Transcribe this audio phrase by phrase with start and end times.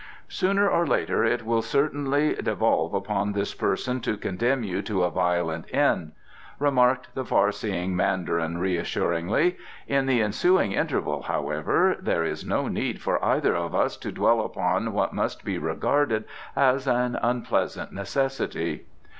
[0.29, 5.11] "Sooner or later it will certainly devolve upon this person to condemn you to a
[5.11, 6.13] violent end,"
[6.57, 9.57] remarked the far seeing Mandarin reassuringly.
[9.87, 14.41] "In the ensuing interval, however, there is no need for either of us to dwell
[14.43, 16.23] upon what must be regarded
[16.55, 18.87] as an unpleasant necessity."